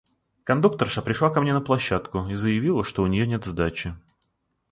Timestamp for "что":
2.83-3.03